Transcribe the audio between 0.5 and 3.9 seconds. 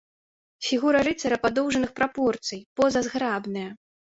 Фігура рыцара падоўжаных прапорцый, поза зграбная.